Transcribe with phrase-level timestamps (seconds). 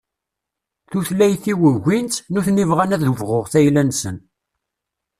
[0.89, 4.17] Tutlayt-iw ugin-tt, nutni bɣan ad bɣuɣ tayla-nsen.